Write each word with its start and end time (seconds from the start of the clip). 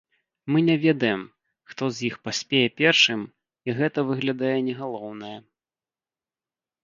Мы 0.47 0.61
не 0.67 0.75
ведаем, 0.83 1.19
хто 1.73 1.83
з 1.97 2.01
іх 2.07 2.15
паспее 2.29 2.63
першым, 2.81 3.21
і 3.69 3.77
гэта, 3.79 3.99
выглядае, 4.09 4.57
не 4.69 4.73
галоўнае. 4.81 5.35